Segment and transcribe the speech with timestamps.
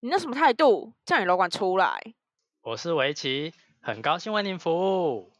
[0.00, 0.92] 你那什么态度？
[1.06, 1.98] 叫你楼管出来！
[2.60, 5.32] 我是围棋，很高兴为您服务。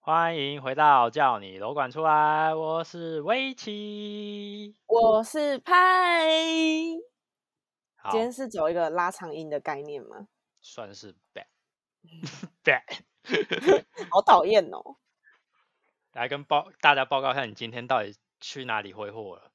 [0.00, 4.76] 欢迎回到叫你楼管出来，我是围棋。
[4.86, 6.28] 我是派。
[8.10, 10.28] 今，天是走一个拉长音的概念吗？
[10.60, 11.46] 算是 bad
[12.62, 12.82] bad。
[14.10, 14.96] 好讨厌哦！
[16.12, 19.50] 来跟报大家报告一下，你今天到底去哪里挥霍了？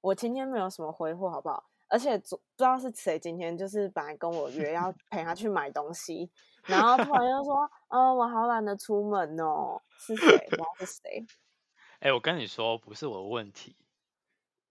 [0.00, 1.64] 我今天没有什么挥霍，好不好？
[1.88, 6.30] 而且昨不知道是谁今天就是本来跟我约要陪他去买东西，
[6.64, 10.46] 然后突然又说：“嗯，我好懒得出门哦。”是谁？
[10.50, 11.26] 不知道是谁。
[12.00, 13.74] 哎、我跟你说，不是我的问题，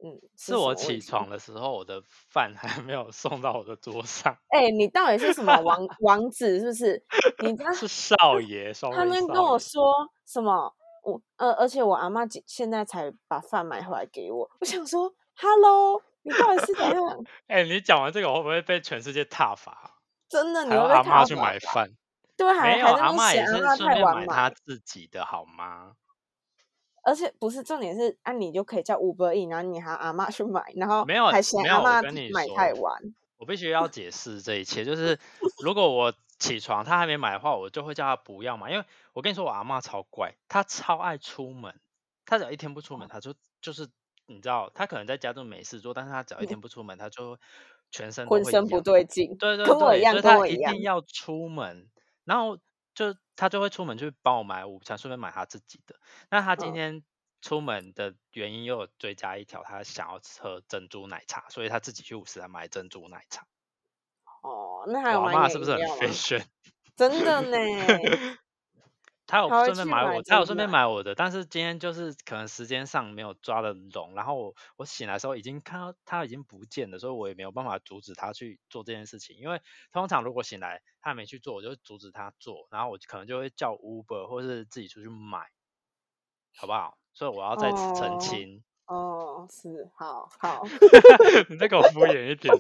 [0.02, 6.60] 嗯，是我起床的时候，我的饭还没有送到我的桌上，哎、你到底是什么王 王子？
[6.62, 7.04] 是不是？
[7.44, 9.92] 你这样是少爷，他们跟我说
[10.26, 10.74] 什么？
[11.08, 14.50] 我呃，而且我阿妈今现在才把饭买回来给我。
[14.60, 17.24] 我想说，Hello，你到底是怎 样？
[17.48, 20.02] 哎、你讲完这个，我会不会被全世界挞伐？
[20.28, 21.34] 真的，你会被阿妈去？
[21.34, 21.90] 买饭，
[22.36, 25.94] 对，还没有阿妈也是顺便买她，自己的好吗？
[27.04, 33.02] 而且不是重点是，啊，你就可以叫 Uber E，然后你喊阿妈去买，然后没有还嫌阿妈买太晚。
[33.38, 35.18] 我必须要解释这一切，就是
[35.64, 41.80] 如果我起床他还没买的话，我就会叫他不要买，因为我跟你说我阿妈超怪，她超爱出门，
[42.26, 43.90] 她只要一天不出门，她就就是
[44.28, 47.40] 你知道，她可能在家就没事做，但是她只要一天不出门，她就
[47.92, 51.90] 全身浑身不对劲，对对跟我一对，样所以他一跟我一样定要出门，
[52.26, 52.58] 然后
[52.96, 55.96] 就她就会出门去帮我买午餐，顺便买她自己的。
[56.30, 56.74] 那她今嗯。
[56.74, 57.04] 天
[57.42, 63.46] 出门的原因又有追加一条，他想要喝珍珠奶茶，所以他自己去五十来买珍珠奶茶。
[64.48, 66.44] 哦，那还有我阿买你的妈是不是很？fashion？
[66.96, 67.58] 真的呢，
[69.28, 79.38] 他有顺便买我，他有顺便奶买我的，但是今天就是可能时间上没有抓得拢，然后我我醒来的时候已经看到他已经不见了，所以我也没有办法阻止他去做这件事情。
[79.38, 85.50] 因为通常如果醒来他还没去做，我就会阻止他做，然后我可能就会叫 Uber 或是自己出去买，
[86.56, 86.98] 好不好？
[87.14, 90.64] 所以我要再次澄哦清，哦，是，好好，
[91.50, 92.60] 你再给我敷衍一点啊。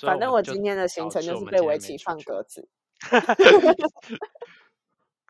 [0.00, 2.68] 反正我今天的行程就是被围棋放鸽子。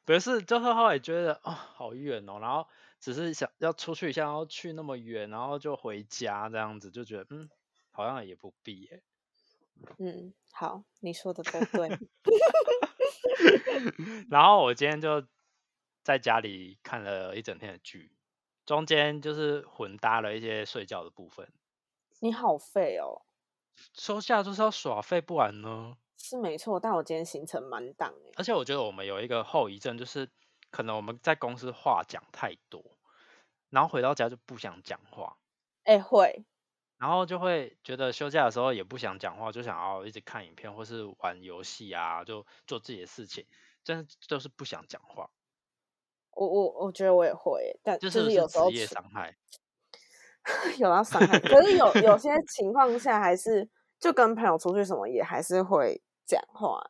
[0.05, 2.67] 不是，就是后来觉得哦好远哦，然后
[2.99, 7.51] 只是想要出去一下，然后去那么远，然后就回家这样子，就觉得嗯
[7.91, 9.03] 好像也不必耶。
[9.99, 11.89] 嗯，好，你说的都对。
[14.31, 15.25] 然后我今天就
[16.03, 18.11] 在家里看了一整天的剧，
[18.65, 21.53] 中间就是混搭了一些睡觉的部分。
[22.21, 23.23] 你好废哦，
[23.95, 25.97] 休假就是要耍废，不然呢？
[26.17, 28.33] 是没错，但我今天行程满档哎。
[28.37, 30.29] 而且我觉得我们有一个后遗症，就是
[30.71, 32.85] 可能我们在公司话讲太多，
[33.71, 35.37] 然后回到家就不想讲话。
[35.85, 36.45] 哎，会，
[36.99, 43.47] 然后就会觉得休假的时候也不想讲话，就想要一直看影片或是玩游戏啊，就做自己的事情，
[43.85, 45.31] 真的就是不想讲话，
[46.33, 49.37] 我我我觉得我也会欸，但就是有时候职业伤害？
[50.79, 56.83] 有到伤害，可是有有些情况下还是就跟朋友出去什么也还是会讲话。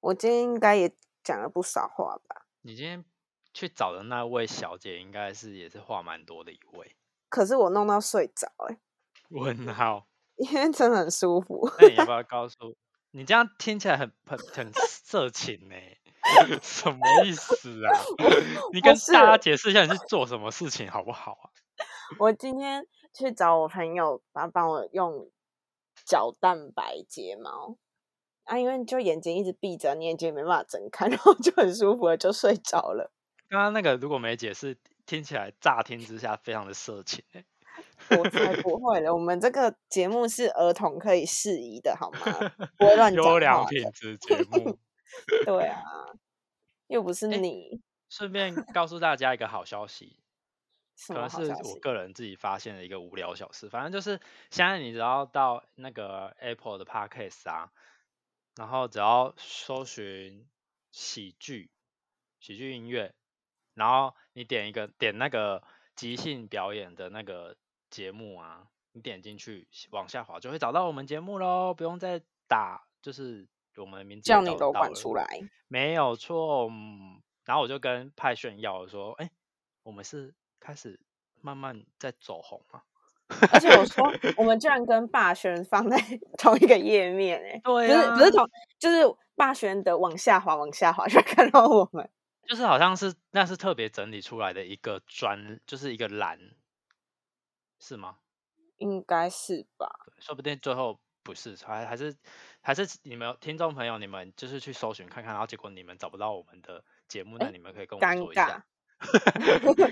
[0.00, 0.94] 我今天应该也
[1.24, 3.04] 讲了不少话吧，你今天
[3.52, 6.96] 去找的那位小姐，应该是也是话蛮多的一位。
[7.28, 8.78] 可是我弄到睡着哎，
[9.30, 10.06] 问号，
[10.36, 11.68] 因为真的很舒服。
[11.80, 12.76] 那你要不要告诉
[13.10, 13.24] 你？
[13.24, 15.74] 这样听起来很很很色情呢、
[16.62, 17.90] 什么意思啊？
[18.72, 21.50] 你跟大家解释一下你是做什么事情好不好啊？
[22.18, 25.30] 我今天去找我朋友，他帮我用
[26.04, 27.76] 角蛋白睫毛
[28.44, 33.10] 啊，因为就眼睛一直闭着，你眼睛没办法睁开， 然后就很舒服的就睡着了。
[33.48, 37.44] 刚刚那个如果没解释，听起来乍听之下非常的色情欸
[38.10, 42.18] 我才不会了，我们这个节目是儿童可以适宜的，好吗？
[42.78, 43.66] 不会乱 讲优良。
[43.66, 44.78] 品质节目。
[45.46, 45.82] 对啊，
[46.88, 50.25] 又不是你，顺便告诉大家一个好消息，什
[51.08, 51.52] 可能是？
[51.68, 53.68] 我个人自己发现的一个无聊小事。
[53.68, 54.20] 反正就是
[54.50, 57.70] 现在你只要到那个 Apple 的 Podcast 啊，
[58.56, 60.48] 然后只要搜寻
[60.92, 61.70] 喜剧、
[62.40, 63.14] 喜剧音乐，
[63.74, 65.62] 然后你点一个点那个
[65.94, 67.56] 即兴表演的那个
[67.90, 73.46] 节目啊，你点进去往下滑就会找到我们节目喽，不用再打就是
[73.76, 75.26] 我们的名字也叫你楼找得到了管出来。
[75.68, 79.30] 没有错，嗯，然后我就跟派炫耀说，哎、
[79.82, 80.98] 我们是开始
[81.40, 82.82] 慢慢在走红嘛。
[83.52, 84.04] 而且我说，
[84.38, 85.96] 我们居然跟霸轩放在
[86.38, 89.02] 同一个页面、欸，对不是不是啊同，就是
[89.34, 92.08] 霸轩的往下滑，往下滑就看到我们。
[92.46, 96.38] 就是好像是那是特别整理出来的一个专，就是一个栏，
[97.80, 98.18] 是吗？
[98.76, 99.90] 应该是吧？
[100.06, 102.16] 对说不定最后不是，还还是
[102.60, 108.62] 还是你们听众朋友，你们就是去搜寻看看，然后结果你们找不到我们的节目，那哎你们可以跟我尴说一下尬，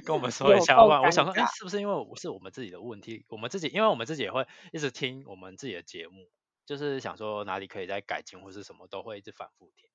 [0.05, 0.83] 跟我们 说一下。
[0.83, 3.25] 我想说，哎、尴是不是因为我是我们自己的问题？
[3.29, 6.31] 我们自己，因为我们自己也会一直听我们自己的节目，
[6.67, 9.89] 就是想说哪里可以再改进或是什么，都会一直反复听。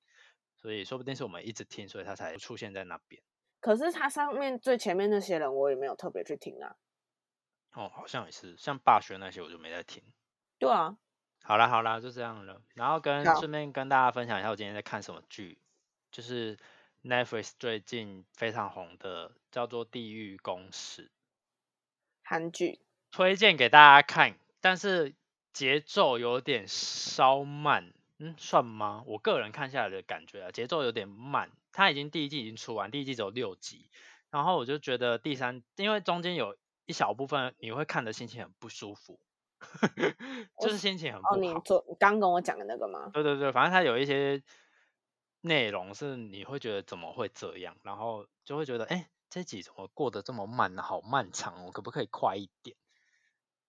[0.56, 3.22] 所以说不定是我们一直听，所以它才出现在那边。
[3.60, 6.76] 可是它上面最前面那些人，我也没有特别去听啊。
[7.72, 10.02] 哦，好像也是，像霸轩那些我就没在听。
[10.58, 10.96] 对啊，
[11.42, 12.60] 好啦好啦，就这样了。
[12.74, 15.58] 然后跟顺便跟大家分享一下我今天在看什么剧，
[16.10, 16.58] 就是
[17.02, 21.04] Netflix 最近非常红的叫做《地狱公使》，
[22.22, 22.80] 韩剧
[23.10, 25.14] 推荐给大家看，但是
[25.52, 29.02] 节奏有点稍慢，嗯，算吗？
[29.06, 31.50] 我个人看下来的感觉啊，节奏有点慢。
[31.72, 33.88] 它已经第一季已经出完，第一季只有六集，
[34.30, 39.18] 然后我就觉得第三，因为中间有一小部分你会看的心情很不舒服，
[40.60, 41.36] 就是心情很不哦，好。
[41.36, 43.10] 你昨刚跟我讲的那个吗？
[43.14, 44.42] 对对对，反正它有一些
[45.40, 50.82] 内容是你会觉得怎么会这样，然后就会觉得，哎，这集怎么过得这么慢呢？
[50.82, 52.76] 好漫长哦，可不可以快一点？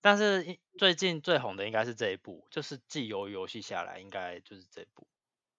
[0.02, 5.08] 但是一最近最红的应该是这一部，就是继由游戏下来，应该就是这部，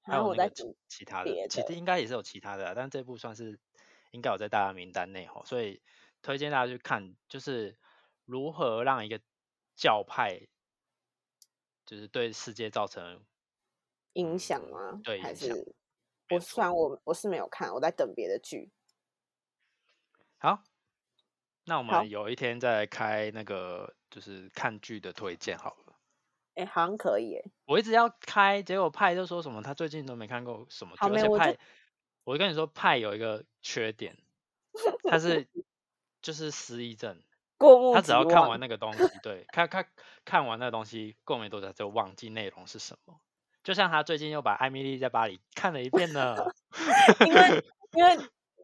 [0.02, 3.60] 还然后有那个其他的，别其实的应该也是有其他的啊，但这部算是
[4.10, 5.80] 应该有在大家名单内吼，所以
[6.22, 7.78] 推荐大家去看，就是
[8.24, 9.20] 如何让一个
[9.76, 10.48] 教派，
[11.86, 13.24] 就是对世界造成
[14.14, 15.00] 影响吗？
[15.02, 15.56] 还对影响
[16.34, 18.70] 我虽然我我是没有看，我在等别的剧。
[20.38, 20.62] 好，
[21.64, 25.94] 那我好们有一天再来开那个就是看剧的推荐好了。
[26.54, 27.50] 哎，好像可以哎。
[27.64, 31.58] 我一直要开，结果派就说什么他最近都没看过什么剧，好没我就而且派，
[32.24, 34.18] 我跟你说派有一个缺点，
[35.08, 35.48] 他是
[36.20, 37.22] 就是失忆症，
[37.56, 39.88] 过目他只要看忘完那个东 西，对，看看
[40.24, 43.20] 看完那个东西，过没多久就忘记内容是什么。
[43.62, 46.34] 就像他最近又把《艾米丽在巴黎》看了一遍呢。
[47.26, 48.18] 因为因为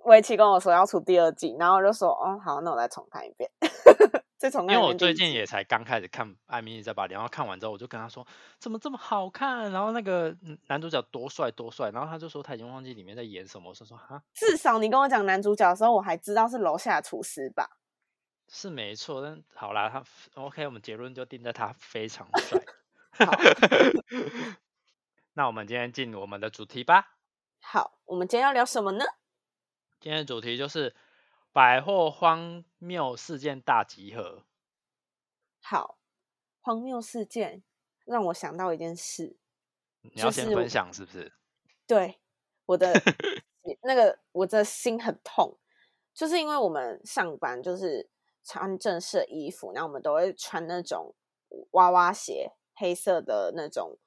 [0.04, 3.50] 围棋跟我说要出第二季，然后我就说哦好，那我再重看一遍，
[4.38, 8.26] 再重看一遍因为我最近也才刚开始看《艾米丽在巴黎》，然后看完之后我就跟他说
[8.58, 17.68] 怎么这么好看，然后那个嗯男主角多帅多帅，然后他就说他已经忘记里面在演什么，我说说哈至少你跟我讲男主角的时候，我还知道是楼下的厨师吧？
[18.50, 20.02] 是没错，但好啦，他
[20.42, 22.58] OK，我们结论就定在他非常 帅。
[23.26, 23.32] 好
[25.38, 27.16] 那我们今天进我们的主题吧。
[27.60, 29.04] 好，我们今天要聊什么呢？
[30.00, 30.96] 今天的主题就是
[31.52, 34.42] 百货荒谬事件大集合。
[35.62, 36.00] 好，
[36.60, 37.62] 荒谬事件
[38.04, 39.36] 让我想到一件事，
[40.00, 41.32] 你要先分享是不是？
[41.86, 42.18] 对
[42.66, 42.92] 我的
[43.82, 45.56] 那个我的心很痛，
[46.12, 48.10] 就是因为我们上班就是
[48.42, 51.14] 穿正式的衣服，然后我们都会穿那种
[51.70, 54.00] 娃娃鞋，黑色的那种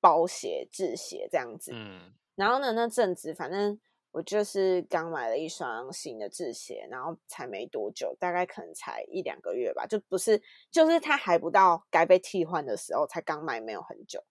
[0.00, 1.72] 包鞋、制鞋这样子。
[1.74, 3.78] 嗯，然后呢，那阵子反正
[4.10, 14.24] 我就是刚买了一双新的制鞋，然后才没多久，大概可能才一两个月吧，就不是，就是它还不到该被替换的时候，才刚买没有很久。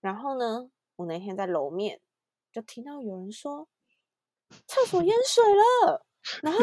[0.00, 2.00] 然后呢，我那天在楼面
[2.52, 3.66] 就听到有人说
[4.66, 6.06] 厕所淹水了，
[6.42, 6.58] 然后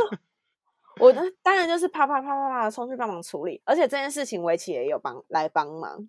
[1.00, 6.08] 我呢当然就是啪啪啪啪啪冲去帮忙处理，而且这件事情围棋也有帮来帮忙。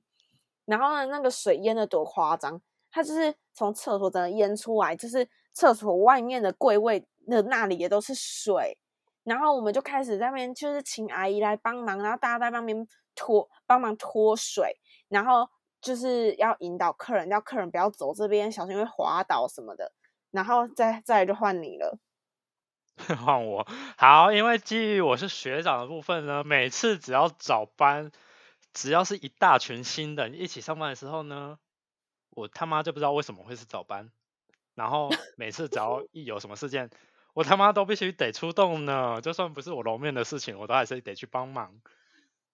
[0.64, 8.78] 然后呢，那个水淹的多夸张，它就是从厕所真的淹出来，就是厕所外面的柜位的那里也都是水。
[9.24, 14.76] 然后我们就开始在那边就是请阿姨来帮忙，然后大家在那边拖帮忙拖水，
[15.08, 15.48] 然后
[15.80, 19.92] 就是要引导客人，叫客人不要走这边，小心会滑倒什么的。
[20.30, 21.96] 然后再再来就换你了，
[23.24, 23.66] 换我
[23.96, 28.10] 好，因为基于我是学长的部分呢，每次只要早班，
[28.74, 31.58] 只要是一大群新人一起上班的时候呢，
[32.28, 34.10] 我他妈就不知道为什么会是早班，
[34.74, 36.90] 然后每次只要一有什么事件，
[37.32, 41.80] 我他妈都必须得出动呢，就算不是我楼面的事情，我都还是得去帮忙。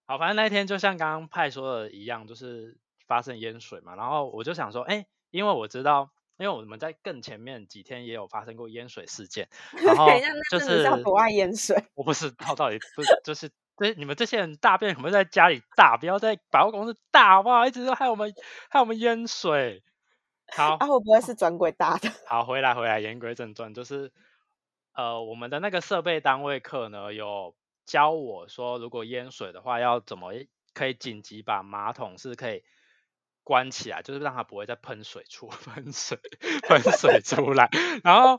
[0.07, 6.11] 好，反正那一天就像刚刚派说的一样，就是发生淹水嘛，然后我就想说，哎，因为我知道。
[6.39, 10.09] 因为我们在更前面几天也有发生过淹水事件，然 后
[10.51, 11.77] 就是要是多爱淹水？
[11.93, 17.67] 我不知道到底不就是这你们这些人大便可不可以在家里大，不要在百货公司大，好不好？
[17.67, 18.33] 一直都害我们
[18.69, 19.83] 害我们淹水。
[20.55, 22.11] 好啊，会不会是转轨大的？
[22.29, 24.13] 好，回来回来，言归正传，就是
[24.95, 27.57] 呃我们的那个设备单位课呢有
[27.87, 30.33] 教我说，如果淹水的话要怎么
[30.75, 32.63] 可以紧急把马桶是可以。
[33.43, 36.19] 关起来，就是让它不会再喷水出 喷水
[36.69, 37.69] 喷水出来。
[38.05, 38.37] 然后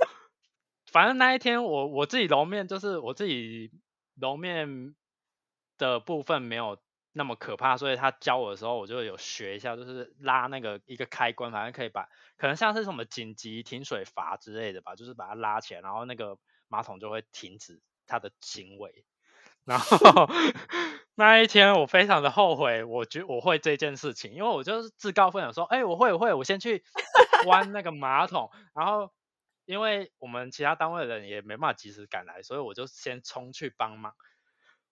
[0.86, 3.71] 反正那一天我我自己揉面，就是我自己
[4.15, 4.95] 揉面
[5.90, 6.78] 的部分没有
[7.14, 12.08] 那么可怕，所以他教我的时候，我就有学一下，就是拉那个一个开关，反正可以把
[12.38, 19.04] 可能像是什么紧急停水阀之类的吧，就是把它拉起来，然后那个马桶就会停止它的行为。
[19.64, 20.28] 然后
[21.14, 26.84] 那一天我非常的后悔，我觉我会这件事情，因为我就是自告奋勇说，哎，我会我会，我先去
[27.46, 29.12] 弯那个马桶，然后
[29.66, 34.16] 因为我们其他单位的人也没办法及时赶来，所以我就先冲去帮忙。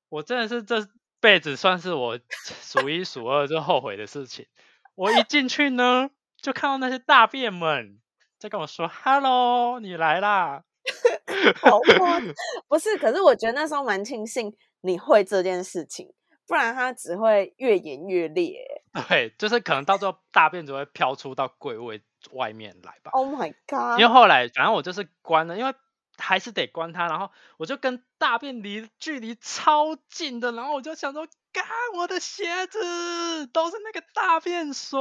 [0.10, 0.88] 我真的是这
[1.20, 2.20] 辈子算是我
[2.62, 4.48] 数一数二最后悔的事情。
[4.96, 6.10] 我一进去呢，
[6.42, 8.00] 就看到那些大便们
[8.38, 10.64] 在跟我说：“Hello，你来啦。
[11.62, 12.20] ”好夸
[12.68, 16.12] 不是，可是我觉得那时候蛮庆幸你会这件事情，
[16.48, 18.60] 不然它只会越演越烈。
[19.08, 22.02] 对，就是可能到最后大便只会飘出到柜位
[22.32, 23.12] 外面来吧。
[23.12, 24.00] Oh my god！
[24.00, 25.74] 因为后来反正我就是关了，因为
[26.20, 35.00] 还是得关它，然后我就跟大便离距离超近的，然后我就想说，干我的鞋子都是那个大便水。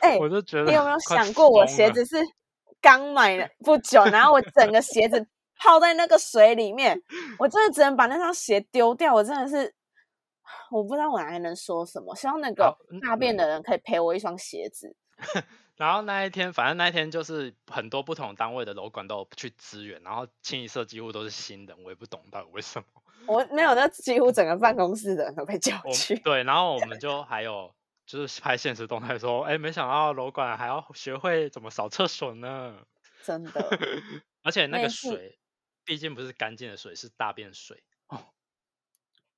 [0.00, 2.16] 哎，我就觉得你有没有想过，我鞋子是？
[2.80, 5.24] 刚买的不久，然后我整个鞋子
[5.56, 7.00] 泡在那个水里面，
[7.38, 9.14] 我真的只能把那双鞋丢掉。
[9.14, 9.72] 我真的是，
[10.68, 12.12] 我不知道我还能说什么。
[12.16, 14.96] 希望那个大便的人可以赔我一双鞋子。
[15.76, 22.86] 然后那一天，反正那一天就是很多不同单位的楼管都去支援，然后清一色几乎都是新人，我也不懂到底为什么。
[23.26, 26.16] 我没有，那几乎整个办公室的人都被叫去。
[26.20, 27.74] 对，然后我们就还有。
[28.04, 32.76] 就是拍现实动态说，哎，没想到楼管还要学会怎么扫厕所呢？
[33.22, 33.78] 真的，
[34.42, 35.38] 而且那个水
[35.84, 38.18] 毕竟不是干净的水，是大便水哦。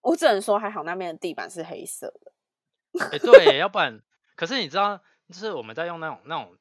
[0.00, 2.32] 我只能说还好那边的地板是黑色的。
[3.12, 4.02] 哎，对，要不然，
[4.34, 6.56] 可是你知道，就是我们在用那种那种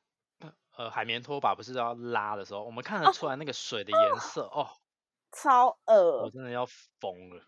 [0.75, 4.67] 呃海绵拖把，不是要拉的时候，我们看得出来那个水的颜色哦，
[5.31, 6.65] 超恶，我真的要
[6.99, 7.43] 疯了。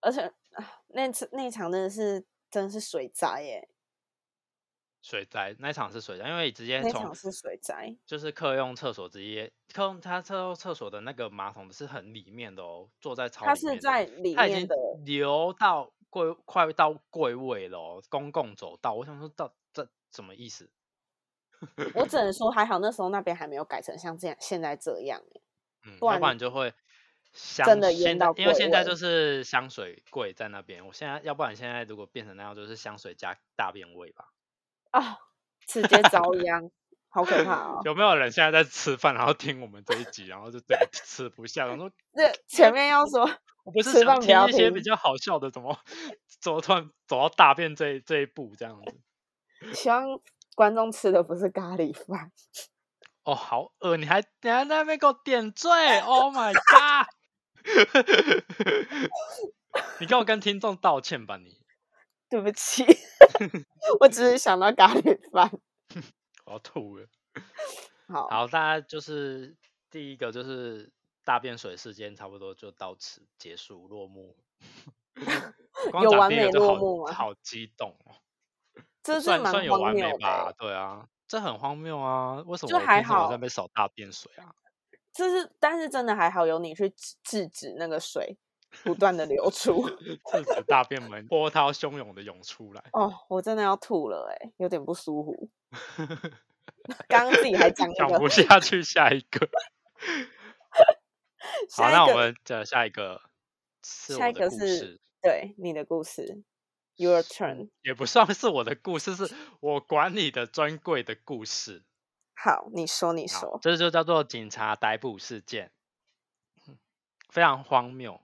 [0.00, 0.32] 而且
[0.88, 3.68] 那次那场真的是真的是水灾耶。
[5.00, 14.74] 水灾那场是水灾，因为直接那场是水灾，就是客用厕所直接客用他厕用厕所的那个马桶是很里面的哦，坐在超它是在里面的，
[15.04, 18.94] 流到柜快到柜位了，公共走道。
[18.94, 20.70] 我想说，到这什么意思？
[21.94, 25.22] 我只能说还好，那时候那边还没有改成像这样现在这样
[25.86, 26.72] 嗯，要不然就会
[27.64, 30.86] 真的淹到，因为现在就是香水贵在那边。
[30.86, 34.30] 我现在要不然现在如果变成那样，就是香水加大便味吧。
[34.90, 35.18] 啊！
[35.66, 36.70] 直接遭殃，
[37.08, 37.80] 好可怕哦！
[37.84, 41.66] 有没有人现在在吃饭，然后听我们这一集，然后就整个吃不下？
[41.66, 43.22] 然后 这前面要说，
[43.64, 45.78] 我不是想听一些比较好笑的，怎么
[46.40, 49.00] 怎么突然走到大便这这一步这样子？
[49.72, 50.20] 希望
[50.54, 52.32] 观众吃的不是咖喱饭。
[53.24, 53.96] 哦，好饿！
[53.96, 55.68] 你还你还在那边给我点缀？
[56.04, 57.06] Oh my god！
[60.00, 61.56] 你跟我跟听众道歉吧，你。
[62.28, 62.84] 对不起，
[64.00, 65.50] 我只是想到咖喱饭，
[66.46, 67.06] 我要吐了。
[68.08, 69.56] 好，好，大家就是
[69.90, 70.90] 第一个就是
[71.24, 74.36] 大便水事件，差不多就到此结束落幕。
[76.02, 77.12] 有完美落幕吗？
[77.12, 78.16] 好激动哦！
[79.04, 80.52] 这算算有完美吧？
[80.58, 82.42] 对啊，这很荒谬啊！
[82.46, 84.52] 为什么就还好在被扫大便水啊？
[85.14, 86.92] 这是，但是真的还好，有你去
[87.22, 88.36] 制止那个水。
[88.82, 89.88] 不断的流出，
[90.32, 92.82] 制止大便门波涛汹涌的涌出来。
[92.92, 95.48] 哦，我真的要吐了哎，有点不舒服。
[97.06, 99.48] 刚刚自己还讲讲不下去，下一个。
[101.70, 103.20] 好，那我们讲下一个。
[103.80, 106.42] 下一个是对你的故事
[106.96, 107.70] ，Your turn。
[107.82, 111.84] 也不算是我的故事，是我管理的专柜的故事。
[112.34, 115.72] 好，你说，你说，这就叫做警察逮捕事件，
[117.28, 118.20] 非常荒谬。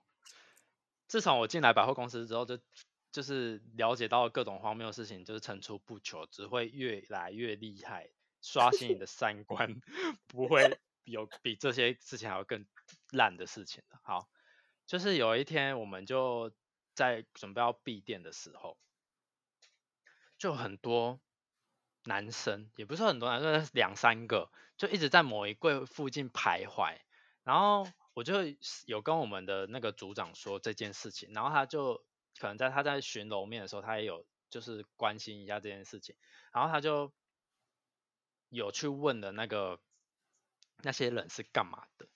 [1.06, 2.58] 自从我进来百货公司之后，就
[3.12, 8.10] 就是了解到各种荒谬的事情，就是层出不穷，只会越来越厉害，
[8.42, 9.80] 刷新你的三观，
[10.28, 12.66] 不会有比这些事情还要更
[13.10, 14.00] 烂的事情了。
[14.04, 14.28] 好，
[14.86, 16.52] 就是有一天我们就
[17.00, 18.76] 在准备要闭店的时候，
[20.38, 21.18] 就很多
[22.04, 26.98] 男生，也不是很多男生，两三个，就一直在某一柜附近徘徊，
[27.42, 27.90] 然后。
[28.12, 28.34] 我就
[28.86, 32.04] 有跟我们的那个组长说这件事情，然后他就
[32.38, 36.16] 可能在他在巡楼面的时候，他也有就是关心一下这件事情，
[36.52, 37.12] 然后他就
[38.48, 39.80] 有去问的那个
[40.82, 42.08] 那些人是干嘛的，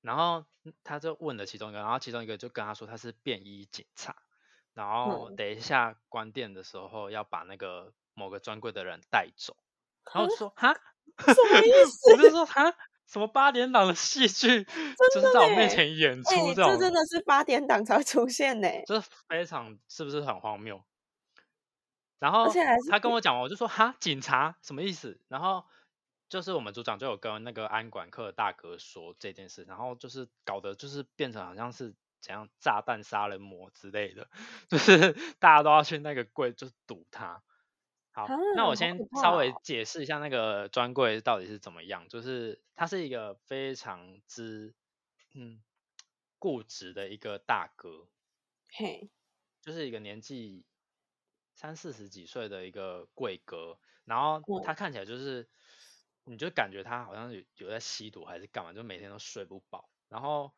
[0.00, 0.46] 然后
[0.84, 4.22] 他就问了其中一个，然后其中一个就跟他说他是便衣警察，
[4.74, 9.56] 然后等一下关店的时候要把那个某个专柜的人带走，
[10.12, 10.72] 然后我就说哈，
[11.18, 11.70] 什么意？
[11.84, 12.12] 思？
[12.12, 12.74] 我就说哈。
[13.06, 14.62] 什么八点档的戏剧，
[15.12, 16.22] 就是在我面前演！
[16.22, 20.80] 出哎，这种，这真的是八点档才会出现呢，就是非常是不是很荒谬？
[22.20, 22.46] 然后
[22.88, 24.56] 他跟我讲完，我就说哈，警察？
[24.62, 25.20] 什么意思？
[25.26, 25.64] 然后
[26.28, 34.28] 就是我们组长就有跟那个安管课的大哥说这件事，然后就是搞得就是变成好像是怎样炸弹杀人魔之类的，
[34.68, 37.42] 就是大家都要去那个柜就是堵他。
[38.12, 39.60] 好，那我先稍微哦。
[39.62, 44.74] 解释一下那个专柜到底是怎么样，就是他是一个非常之
[45.32, 45.62] 嗯
[46.38, 48.08] 固执的一个大哥，
[48.72, 49.10] 嘿，
[49.62, 50.64] 就是一个年纪
[51.54, 54.74] 三四十几岁的一个贵哥，然后嗯他。
[54.74, 55.48] 看起来就是，
[56.24, 60.52] 你就感觉他好像有有在吸毒还是干嘛，就每天都睡不饱，然后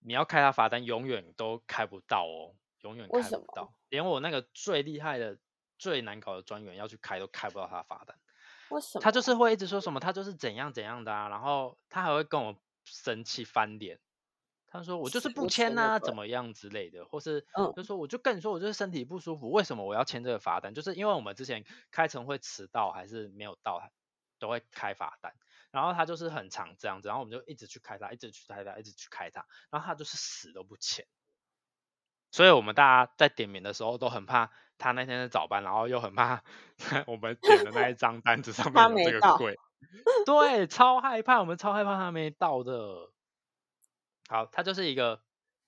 [0.00, 5.38] 你要开他罚单，永远都开不到哦，永远开不到，连我那个最厉害的、
[5.78, 8.16] 最难搞的专员要去开都开不到他罚单。
[8.68, 9.02] 为什么？
[9.02, 14.00] 他就是会一直说什么，他就是怎样怎样的啊，然后他还会跟我生气翻脸。
[14.72, 20.72] 他说我就是不签呐、怎么样之类的，或是嗯就说我就跟你说我就是身体不舒服，为什么我要签这个罚单？
[20.72, 23.90] 就是因为我们之前开晨会迟到还是没有到，
[24.38, 25.34] 都会开罚单。
[25.70, 31.06] 然后他就是很常这样子，然后我们就一直去开他，一直去开他，一直去开他，然后他就是死都不签。
[32.32, 36.42] 所以我们大家在点名的时候都很怕他那天是早班，然后又很怕
[37.06, 39.58] 我们点的那一张单子上面有这个鬼，
[40.24, 43.10] 对，超害怕，我们超害怕他没到的。
[44.28, 45.20] 好，他就是一个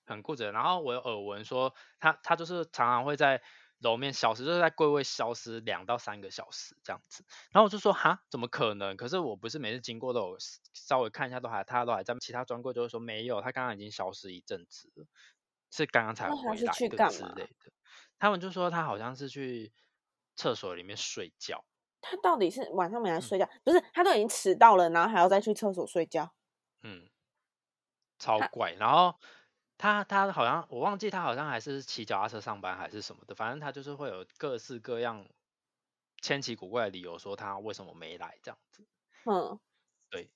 [0.05, 3.41] 很固执，然后我有耳闻说他他就是常常会在
[3.83, 7.23] 楼面消失，就是在柜位消失两到三个小时这样子。
[7.51, 8.97] 然后我就说哈，怎么可能？
[8.97, 10.37] 可是我不是每次经过都有
[10.73, 15.05] 稍微看一下，都还他都还在，其他专柜就会说没有，他刚刚已经消失一阵子了，
[15.69, 17.71] 是刚刚才回来的之类的。
[18.17, 19.73] 他们就说他好像是去
[20.35, 21.65] 厕所里面睡觉，
[21.99, 23.49] 他到底是晚上没来嗯睡觉？
[23.63, 26.33] 不是，他都已经迟到了，然后还要再去厕所睡觉。
[26.83, 27.09] 嗯，
[28.17, 28.71] 超怪。
[28.79, 29.15] 然后
[29.83, 35.25] 他他好像我忘记他好像还是骑脚踏车上班还是什么的，反正他就是会有各式各样
[36.21, 38.87] 千奇古怪的理由说他为什么没来这样子。
[39.25, 39.59] 嗯，
[40.09, 40.29] 对，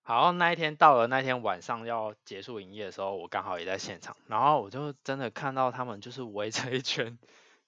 [0.00, 7.18] 好，那一天到了那天晚上要结束营业的时候，我刚好也在现场，然后我就真的看到他们就是围着一圈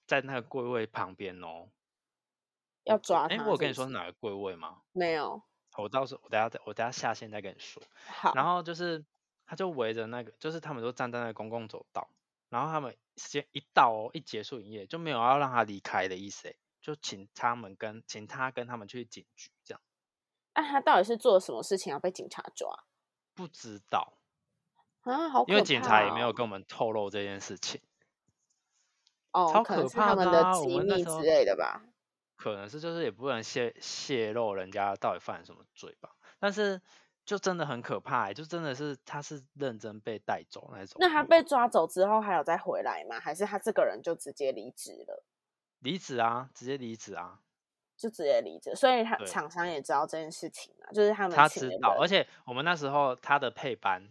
[0.07, 1.69] 在那个柜位旁边哦。
[2.83, 3.45] 要抓哎，他。
[3.45, 4.81] 我跟你说是哪个柜位吗？
[4.91, 5.43] 没有？
[5.77, 7.83] 我到时候我等下再我等下下线再跟你说。
[8.07, 9.05] 好，然后就是
[9.53, 12.09] 他就围着那个，就是他们都站在那个公共走道，
[12.49, 19.81] 然后他们时间一到哦，一结束营业就没有要让他离开的意思诶，就请他们跟请他跟他们去警局这样，
[20.55, 22.83] 那、他到底是做了什么事情要被警察抓
[23.35, 24.13] 不知道，
[25.01, 25.29] 啊？
[25.29, 25.45] 好、哦！
[25.47, 27.79] 因为警察也没有跟我们透露这件事情，
[29.33, 31.83] 哦，超可怕的的啊我机密之类的吧。
[32.35, 36.81] 可能是就是也不能泄泄露人家到底犯了什么罪吧，但是
[37.25, 40.97] 就真的很可怕欸，就真的是他是认真被带走那种。
[40.99, 43.19] 那他被抓走之后还有再回来吗？
[43.19, 45.23] 还是他这个人就直接离职了？
[45.79, 47.39] 离职啊，直接离职啊。
[47.95, 54.09] 就直接离职，所以他厂商也知道这件事情啊，就是他们他知道，而且我们那时候他的配班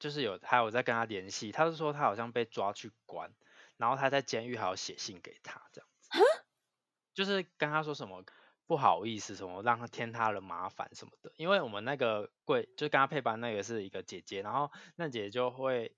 [0.00, 3.30] 就是有还有在跟他联系，他是说他好像被抓去关，
[3.76, 6.10] 然后他在监狱还有写信给他这样子，
[7.14, 8.24] 就是跟他说什么
[8.68, 15.96] 不好意思什么让他添他的麻烦什么的，因为我们那个柜就跟他配班那个是一个姐姐，然后那姐姐就会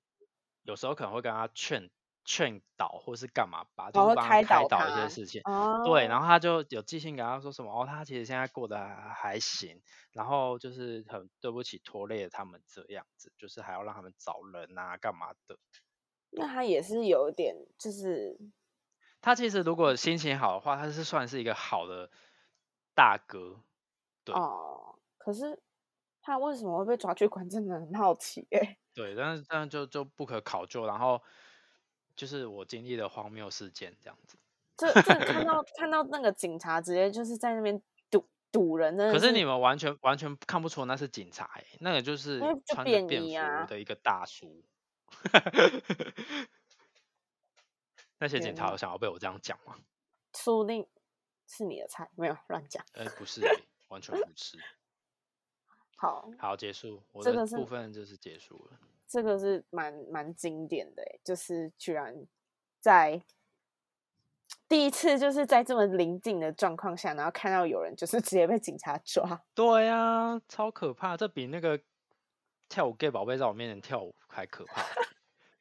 [0.63, 1.91] 有时候可能会跟他劝
[2.25, 5.43] 劝导或是干嘛吧，就是帮开导他开导一些事情。
[5.45, 15.59] 哦，对，然后他就有寄信给他说什么哦，他其实现在过得还还行，然后就是很对不起拖累了他们这样子，就是还要让他们找人啊干嘛的。
[16.31, 18.39] 那他也是有点就是
[19.21, 22.11] 他其实如果心情好的话，他是算是一个好的
[23.01, 23.63] 大哥。
[24.23, 25.59] 对哦，可是
[26.21, 31.23] 他为什么会被抓去关，真的很好奇哎、 对，但是但是就就不可考究，然后
[32.15, 34.37] 就是我经历的荒谬事件这样子。
[34.77, 44.63] 这这 看到看到那个警察直接就是在那边堵堵人，真的是可是你们完全完全看不出那是警察、欸，那个就是穿着便服的一个大叔。
[48.19, 49.77] 那些警察有想要被我这样讲吗？
[50.35, 50.87] 说不定
[51.51, 52.85] 是你的菜，没有乱讲。
[52.93, 54.57] 呃，不是、欸，完全不是。
[55.99, 58.79] 好，好，结束，我的这个部分就是结束了。
[59.09, 62.15] 这个是蛮蛮经典的欸，就是居然
[62.79, 63.21] 在
[64.69, 71.79] 第一次就是在这么临近的状况下，然后看到有人就是直接被警察抓，对呀、超可怕，这比那个
[72.69, 74.83] 跳舞 gay 宝贝在我面前跳舞还可怕。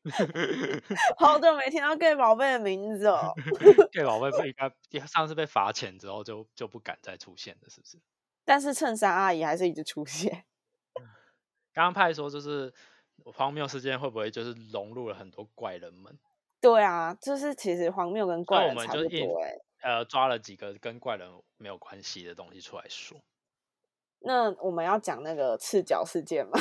[1.17, 3.33] 好久没听到 gay 宝贝的名字哦。
[3.91, 7.99] gay 宝贝不应该上次被罚钱之后就就不敢再出现了，是不是？
[8.45, 10.45] 但是衬衫阿姨还是一直出现，
[11.73, 12.73] 刚刚派说就是
[13.25, 16.17] 荒谬事件会不会就是融入了很多怪人们？
[16.61, 23.21] 对啊，就是其实荒谬跟怪我人差不们就硬多哎、呃抓了几个跟怪人没有关系的东西出来说。
[24.21, 26.59] 那我们要讲那个赤脚事件吗？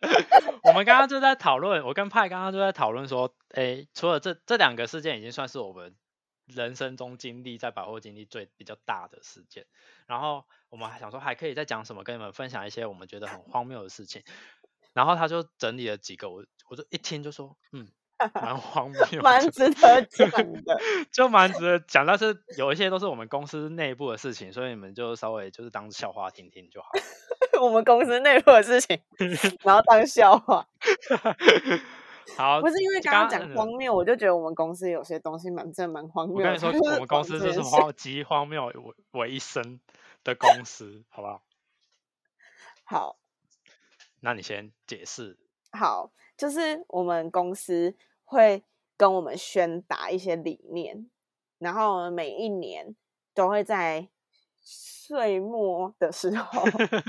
[0.62, 5.96] 我们刚刚就在讨论，我跟派刚刚就在讨论说，诶，除了这这两个事件，已经算是我们
[6.46, 9.66] 人生中经历在百货经历最比较大的事件。
[10.06, 14.22] 然后我们还想说，还可以再讲什么，跟你们分享一些我们觉得很荒谬的事情。
[14.92, 17.88] 然后他就整理了几个，我我就一听就说，嗯，
[18.34, 20.80] 蛮荒谬蛮，值得讲的。
[21.12, 22.04] 就蛮值得讲。
[22.06, 26.88] 但是有一些都是我们公司内部的事情，所以你们就稍微就是当笑话听听就好。
[27.62, 29.00] 我们公司内部的事情，
[29.62, 30.66] 然后当笑话。
[32.36, 36.36] 好，不是因为刚刚刚讲荒谬，我就觉得我们公司有些东西蛮真的蛮荒谬。
[36.36, 38.74] 我跟你说，我们公司就是荒集荒谬为
[39.12, 39.80] 为一身
[40.22, 41.42] 的公司，好不好？
[42.84, 43.18] 好
[44.20, 45.38] 那你先解释。
[45.72, 48.62] 好，就是我们公司会
[48.96, 51.08] 跟我们宣达一些理念，
[51.58, 52.94] 然后每一年
[53.34, 54.08] 都会在
[54.70, 56.64] 岁末的时候，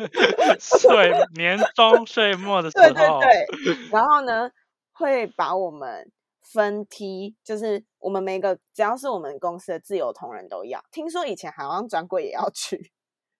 [0.58, 4.50] 岁年终岁末的时候对对候，对，然后呢
[4.93, 6.10] 会把我们
[6.41, 10.82] 分梯，就是我们每个只要是我们公司的自由同仁都要。
[10.91, 12.93] 听说以前好像专柜也要去，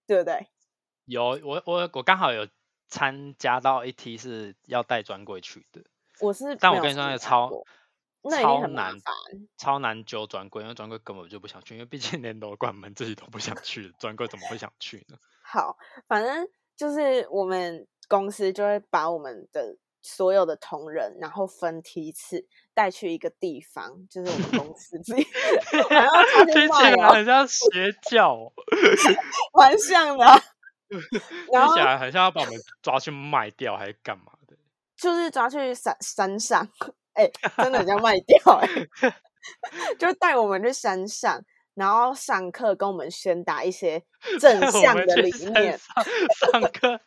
[0.06, 0.48] 对不对？
[1.06, 2.46] 有我我我刚好有
[2.90, 5.82] 参加到一梯是要带专柜去的，
[6.20, 7.66] 我是但我跟你说，那个超过
[8.24, 9.14] 那一定超很麻难烦。
[9.58, 15.18] 超难揪专柜，因为专柜根本就不想去，因为毕竟连楼管们自己都不想去，专柜怎么会想去呢？
[15.42, 15.78] 好，
[16.08, 25.28] 反正就是我们公司就会把我们的所有的同仁，然后分梯次带去一个地方，就是我们公 司自己，
[25.90, 28.54] 还要差听起来哦，很像邪教哦，
[29.58, 30.40] 蛮像的啊、
[31.52, 34.56] 然后听起来很像要把我们抓去卖掉还是干嘛的？
[34.96, 36.68] 就是抓去山山上，
[37.20, 38.68] 哎、真的很像卖掉哎、
[40.00, 44.02] 就带我们去山上，然后上课跟我们宣达一些
[44.40, 45.78] 正 向的理念。
[45.78, 47.02] 上上课，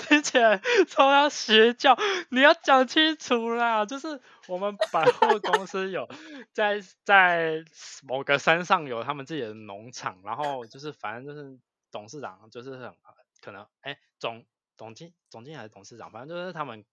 [0.00, 1.96] 听起来超像邪教。
[2.30, 6.08] 你要讲清楚啦，就是我们百货公司有
[6.52, 7.62] 在在
[8.02, 11.56] 某个山上有他们自己的农场，然后就是反正就是
[11.92, 12.92] 董事长就是很
[13.40, 14.44] 可能哎总
[14.76, 16.84] 总经总经理还是董事长，反正就是他们。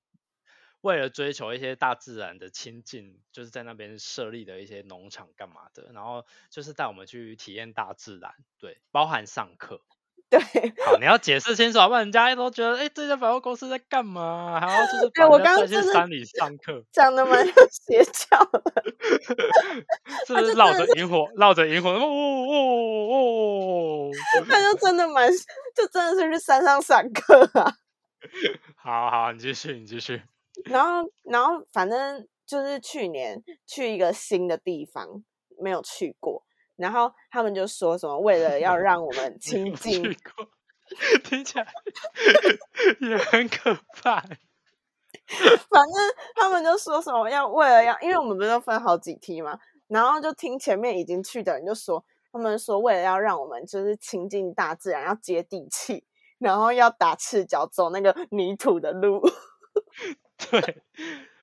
[0.83, 9.79] 为了追求一些大自然的亲近，就是在那边设立的一些农场干嘛的，然后就是带我们去体验大自然，对，包含上课。
[10.29, 10.39] 对，
[10.83, 14.59] 好，你要解释清楚，要不然人家都觉得，哎、这家百货公司在干嘛？
[14.59, 18.83] 还要就是 对我刚刚真的山里上课， 讲的蛮像邪教的。
[20.27, 24.11] 是不是绕着萤火，绕着萤火，哦哦哦哦，
[24.49, 25.29] 他就真的蛮，
[25.75, 27.77] 就真的是去山上上课啊。
[28.75, 30.23] 好好，你继续，你继续。
[30.65, 35.23] 然后，然后反正就是去年去一个新的地方，
[35.59, 36.43] 没有去过，
[36.75, 40.03] 然后他们就说什么为了要让我们亲近，
[41.23, 41.67] 听起来
[43.01, 44.21] 也很可怕。
[45.27, 45.93] 反正
[46.35, 56.03] 他们就说什么要为了要，因为我们不是都分好几梯嘛，然后就听前面已经去的人就说，他们说为了要让我们就是亲近大自然，要接地气，
[56.39, 59.21] 然后要打赤脚走那个泥土的路。
[60.51, 60.83] 对，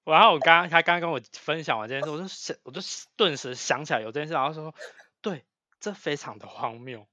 [0.04, 2.80] 然后我刚刚他刚刚跟我分享完这件事，我就想，我就
[3.16, 4.74] 顿时想起来有这件事，然后说，
[5.20, 5.44] 对，
[5.80, 7.06] 这非常的荒谬，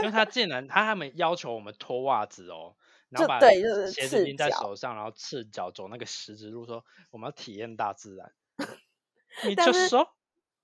[0.00, 2.76] 因为他竟然他他们要求我们脱袜子哦，
[3.10, 8.32] 然后把鞋子拎在手上，然后赤脚走那个十字路，说我们要体验大自然。
[9.44, 10.16] 你就说，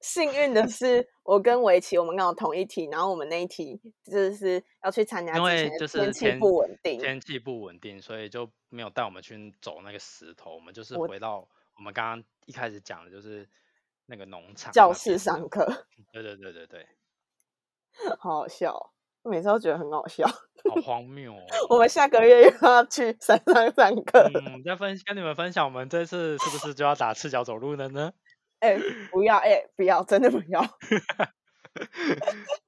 [0.04, 13.48] 幸运的是，我跟围棋我们刚好同一题，然后我们那一题就是要去参加因为就是天气不稳定，天气不稳定，所以就没有带我们去走那个石头，我们就是回到我们刚刚一开始讲的，就是
[14.04, 15.64] 那个农场教室上课，
[16.12, 16.86] 对对对对对，
[18.20, 18.90] 好好笑哦，
[19.22, 20.28] 我每次都觉得很好笑。
[20.28, 21.40] 好 荒谬哦。
[21.70, 28.12] 我们下个月又要去山上上课，嗯，再分跟你们分享，我们这次是不是就要打赤脚走路了呢？
[28.64, 28.78] 哎、
[29.10, 30.60] 不要，哎、不要，真的不要。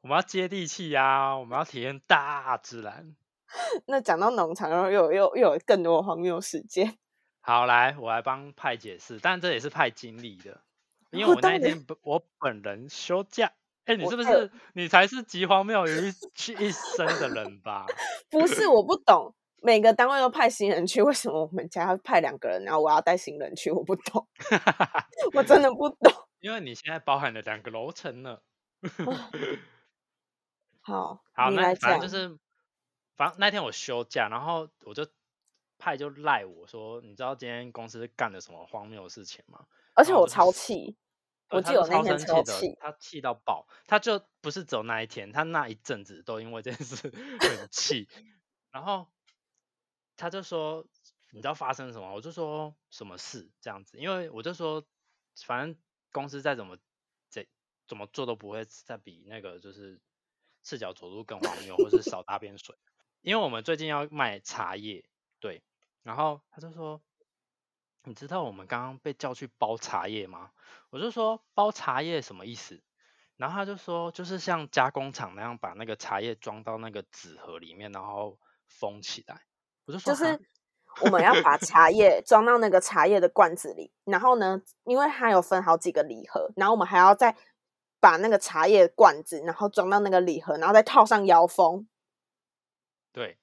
[0.02, 3.16] 我们要接地气呀、我们要体验大自然。
[3.86, 6.98] 那讲到农场，然后又又又有更多荒谬事件。
[7.40, 10.60] 好，来，我来帮派解释，但这也是派经历的，
[11.10, 13.52] 因为我那一天不我本人休假。
[13.84, 17.86] 哎、你是不是你才是集荒谬于一一生的人吧？
[18.28, 19.32] 不是，我不懂，
[19.62, 23.70] 每个单位都派新人去，为什么我们家要派两个人，然后我要带新人去？
[23.70, 24.26] 我不懂，
[25.34, 26.12] 我真的不懂。
[26.40, 28.38] 因为你现在包含了两个楼层呢。
[30.80, 31.90] 好，好，那你来讲。
[31.90, 32.38] 反正就是，
[33.16, 35.04] 反正那天我休假，然后我就
[35.78, 39.66] 派就赖我说，你知道今天公司干了什么荒谬的事情吗？
[39.94, 40.96] 而且我超气，
[41.50, 47.08] 我记得我那天超超气气，他气到爆，他就不是只有那一天，他那一阵子都因为这件事
[47.40, 48.08] 很气，
[48.70, 49.08] 然后
[50.16, 50.86] 他就说
[51.30, 52.14] 你知道发生什么？
[52.14, 54.84] 我就说什么事这样子，因为我就说
[55.44, 55.76] 反正
[56.12, 56.78] 公司再怎么
[57.28, 57.46] 怎
[57.86, 60.00] 怎么做都不会再比那个就是
[60.62, 62.76] 赤脚走路更荒谬，或是少大便水，
[63.22, 65.08] 因为我们最近要卖茶叶，
[65.40, 65.62] 对，
[66.02, 67.02] 然后他就说。
[68.08, 70.52] 你知道我们刚刚被叫去包茶叶吗？
[70.90, 72.80] 我就说包茶叶什么意思？
[73.34, 79.42] 然后他就说就是像加工厂那样把那个茶叶装到那个纸盒里面，然后封起来。
[79.86, 80.38] 我就说就是
[81.02, 87.36] 我们要把茶叶装到那个茶叶的罐子里，然后呢，因为它有分好几个礼盒，然后我们还要再
[88.00, 91.86] 把那个茶叶罐子，然后装到那个礼盒，然后再套上腰封。
[93.12, 93.38] 对，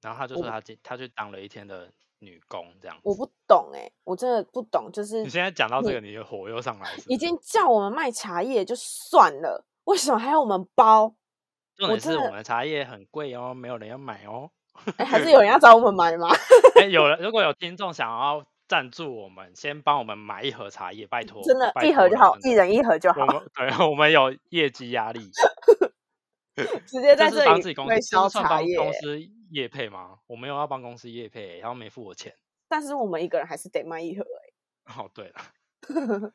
[0.00, 3.02] 然后他就我说他今他去当了一天的女工这样子。
[3.04, 11.14] 我不懂哎、我真的不懂，就是你现在讲到这你个，你的火又上来是是已经叫我们卖茶叶就算了，为什么还要我们包？
[11.76, 14.50] 重点我真的是我们茶叶很贵哦，没有人要买哦。
[14.96, 16.28] 哎，还是有人要找我们买吗？
[16.80, 25.30] 哎，有人如果有听众想要赞助我们，先帮我们买一盒茶叶，拜托，真的，一盒就好，一人一盒就好我，们对，我们有业绩压力，
[26.86, 28.48] 直接在这里帮自己公司，算。
[28.48, 30.18] 帮公司业配吗？
[30.26, 32.34] 我没有要帮公司业配，然后没付我钱。
[32.68, 36.32] 但是我们一个人还是得卖一盒哎、 哦，对了，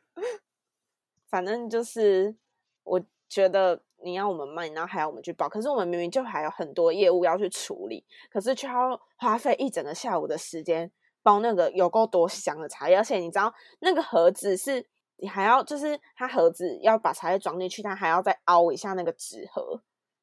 [1.30, 2.36] 反正就是
[2.84, 10.92] 我觉得你要我们卖，然后还要我们去包，可是我们明明就还有很多业务要去处理，可是却要花费一整个下午的时间
[11.24, 14.86] 包那个有够多香的茶叶，而且你知道那个盒子是
[15.18, 19.82] 你还要就是它盒子要把茶叶装进去，它还要再凹一下那个纸盒，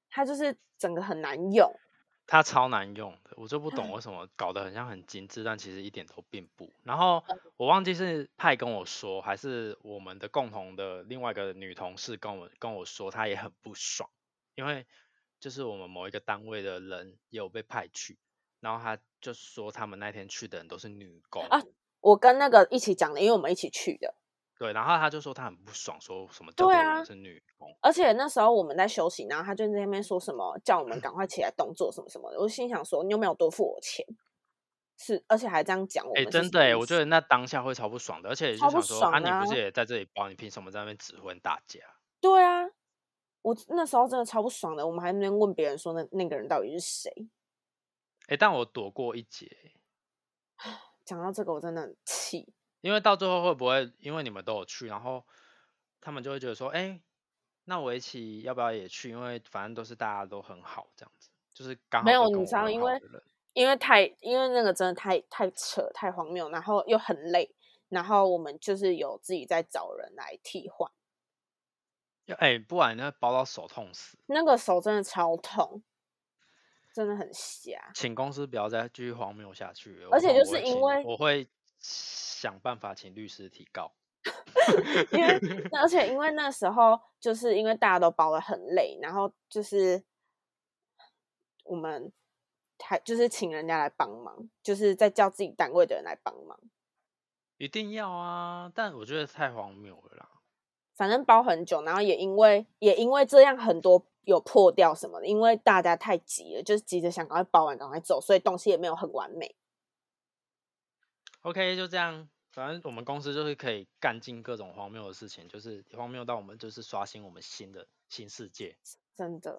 [0.09, 1.69] 它就是整个很难用。
[2.33, 6.73] 它超难用的，我就不懂为什么搞得很像很精致，但其实一点都并不。
[6.83, 7.23] 然后
[7.59, 14.09] 我忘记是派跟我说，还是我们的共同的另外一个女同事跟我跟我说，她也很不爽，
[14.55, 14.87] 因为
[15.41, 18.17] 就是我们某一个单位的人也有被派去，
[18.61, 21.61] 然后她就说他们那天去的人都是女工，啊
[22.01, 24.15] 我跟那个一起讲的，因为我们一起去的，
[24.63, 32.39] 对，然后他就说他很不爽，说什么叫做我对啊们是女工，而且那时候我们在休息，然后他就在那边说什么叫我们赶快起来动作什么什么的。
[32.39, 34.07] 我心想说，你有没有多付我钱，
[34.97, 41.81] 是，而且还这样讲我哎、们，真的哎，我觉得那当下会超不爽的，而且就想说啊，啊你不是也在这里包，你凭什么在那边指挥大家？
[42.21, 42.71] 对啊，
[43.43, 44.87] 我那时候真的超不爽的。
[44.87, 47.11] 我们还在那边问别人说那那个人到底是谁。
[48.29, 49.73] 哎、但我躲过一劫，
[51.05, 52.55] 讲到这个，我真的很气。
[52.83, 55.25] 因为到最后会不会因为你们都有去，然后
[56.01, 57.01] 他们就会觉得说，哎、
[57.65, 59.09] 那我一起要不要也去？
[59.09, 63.01] 因为反正都是大家都很好这样子，就是刚好没有，你知道，因为
[63.55, 67.55] 因为太因为那个真的太太扯太荒谬，然后又很累，
[67.89, 70.91] 然后我们就是有自己在找人来替换。
[72.27, 74.17] 要哎、不然那包到手痛死。
[74.27, 75.83] 那个手真的超痛，
[76.95, 77.91] 真的很瞎。
[77.95, 81.49] 请公司不要再继续荒谬下去了，而且就是因为我会
[81.83, 83.93] 想办法请律师提告。
[85.13, 85.41] 因为
[85.73, 90.01] 那而且因为那时候就是因为大家都包的很累，然后就是
[91.65, 92.13] 我们
[92.79, 96.57] 还就是请人家来帮忙，就是在叫自己单位的人来帮忙。
[97.59, 98.71] 一定要啊！
[98.75, 100.29] 但我觉得太荒谬了啦。
[100.95, 109.57] 反正包很久，然后也因为也因为这样很多有破掉什么的，因为大家太急了，就是急着想赶快包完赶快走，所以东西也没有很完美。
[111.43, 118.77] OK，就这样，反正我们公司就是可以干尽各种荒谬的事情，就是荒谬到我们就是刷新我们新的新世界。
[119.17, 119.59] 真的，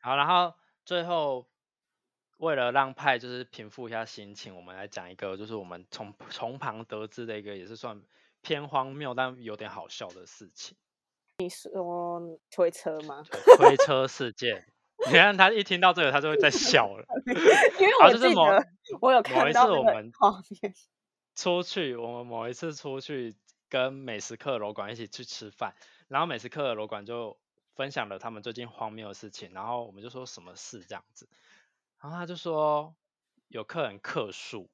[0.00, 1.46] 好，然后最后
[2.38, 8.02] 为了让派就是平复一下心情，我们来讲一个就是我们从从旁得知的一个也是算
[8.40, 10.76] 偏荒谬但有点好笑的事情，
[11.38, 13.22] 你说推车吗？
[13.58, 14.66] 推车事件。
[15.06, 17.04] 你看他一听到这个，他就会在笑了。
[17.26, 20.12] 因为好就是某我记得我有某一看到那个次我们，
[21.34, 23.34] 出去，我们某一次出去
[23.68, 25.74] 跟美食客楼管一起去吃饭，
[26.08, 27.36] 然后美食客楼管就
[27.74, 31.28] 分享了他们最近荒谬的事情，然后我们就说什么事这样子，
[32.00, 32.94] 然后他就说
[33.48, 34.70] 有客人客诉，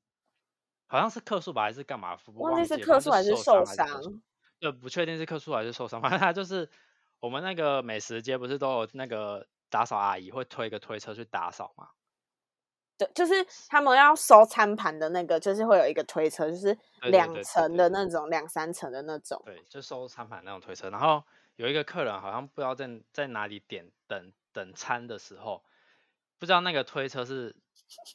[0.86, 4.20] 好像是客诉吧还是干嘛，不忘记是了客诉还是受受伤伤还是客诉，
[4.60, 6.68] 对，不确定是客诉还是受伤，反正他就是
[7.20, 11.88] 我们那个美食街不是都有那个打扫阿姨会推一个推车去打扫吗，
[12.98, 19.40] 对，就是他们要收餐盘的那个，就是会有一个推车，就是两层的那种，两三层的那种。
[19.46, 20.90] 对，就收餐盘那种推车。
[20.90, 21.24] 然后
[21.56, 25.64] 有一个客人好像不知道在在哪里点等等餐的时候，
[26.38, 27.56] 不知道那个推车是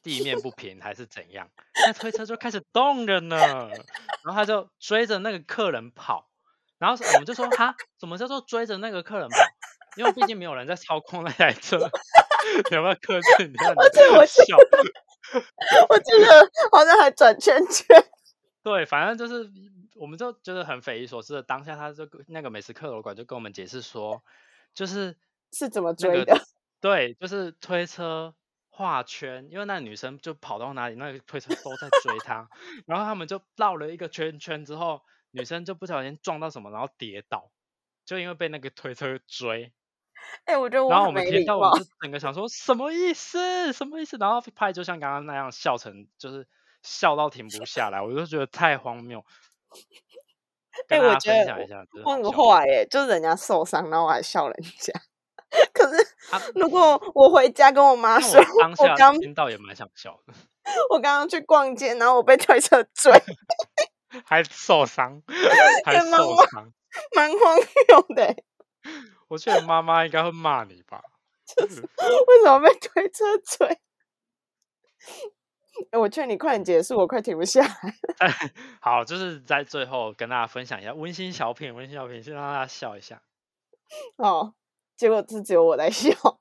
[0.04, 1.50] 地面不平还是怎样，
[1.88, 3.38] 那推车就开始动着呢。
[4.24, 6.30] 然后他就追着那个客人跑，
[6.78, 9.38] 然后我们就说哈，什么叫做追着那个客人跑？
[9.96, 11.78] 因为毕竟没有人在操控那台车，
[12.72, 13.48] 有没有克制？
[13.48, 14.58] 你看，而且我笑，
[15.90, 17.86] 我记得好像还转圈圈。
[18.62, 19.50] 对，反正就是，
[19.96, 21.44] 我们就觉得很匪夷所思的。
[21.44, 24.22] 当下他就那个美食客楼管就跟我们解释说，
[24.74, 25.16] 就是
[25.52, 26.36] 是怎么追的？
[26.82, 28.36] 对，就是推车
[28.70, 32.50] 画圈，因为那女生就跑到哪里，那个推车都在追她，
[32.86, 37.50] 然后他们就绕了一个圈圈之后，女生就不小心撞到什么，然后跌倒，
[38.06, 39.72] 就因为被那个推车追。
[40.44, 43.72] 哎，我觉得，然后我们听到，我们就整个想说什么意思？
[43.72, 44.18] 什么意思？
[44.18, 46.46] 然后派就像刚刚那样笑成，就是
[46.84, 49.24] 笑到停不下来，我就觉得太荒谬。
[50.90, 51.56] 哎，我觉得
[52.04, 54.94] 很坏耶，就是人家受伤，然后我还笑人家。
[55.72, 56.06] 可是
[56.56, 58.42] 如果我回家跟我妈说，
[58.78, 60.34] 我刚听到也蛮想笑的。
[60.90, 63.14] 我刚刚去逛街，然后我被推车追，
[64.26, 65.22] 还受伤，
[65.86, 66.74] 还受伤，
[67.16, 67.56] 蛮荒
[67.88, 68.36] 谬的。
[69.36, 71.04] 我觉得妈妈应该会骂你吧？
[71.46, 73.78] 就是 为什么被推车追？
[75.92, 77.94] 我劝你快点结束，我快停不下来。
[78.80, 83.22] 好，就是在最后跟大家分享一下温馨小品，温馨小品先让大家笑一下。
[84.16, 84.56] 哦，
[84.96, 86.40] 结果是只有我在笑。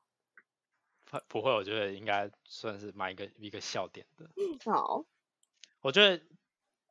[1.04, 4.30] 不不会，我觉得应该算是蛮一个一个笑点的。
[4.70, 5.04] 好，
[5.80, 6.24] 我觉得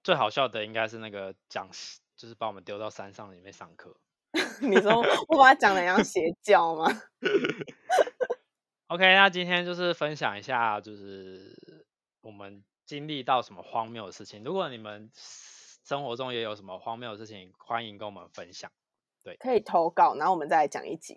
[0.04, 1.70] 最好笑的应该是那个讲，
[2.18, 3.96] 就是把我们丢到山上里面上课。
[4.62, 6.86] 你说我把它讲的像邪教吗
[8.88, 11.86] ？OK，那今天就是分享一下，就是
[12.22, 14.43] 我们经历到什么荒谬的事情。
[14.43, 18.72] 如果你们生活中也有什么荒谬的事情，欢迎跟我们分享。
[19.24, 21.15] 对，可以投稿，然后我们再来讲一集。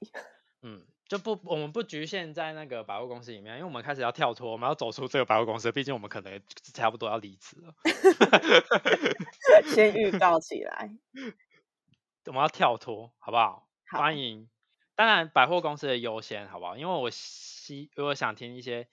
[0.63, 6.41] 嗯，就不我们不局限在那个百货公司里面，因为我们开始要跳脱，我们要走出这个百货公司，毕竟我们可能
[6.73, 7.75] 差不多要离职了。
[9.75, 10.91] 先预告起来。
[12.27, 13.69] 我们要跳脱，好不好？
[13.91, 14.49] 欢迎，
[14.95, 16.77] 当然百货公司的优先，好不好？
[16.77, 18.89] 因为我希如果想听一些，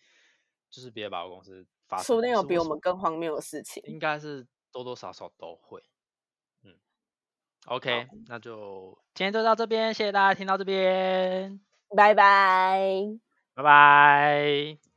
[0.69, 5.83] 就是别的百货公司发生，说不定有比我们更荒谬的事情，应该是多多少少都会。
[6.63, 6.75] 嗯
[7.65, 11.59] ，OK，那就今天就到这边，谢谢大家听到这边，
[11.95, 13.03] 拜拜，
[13.55, 14.92] 拜拜。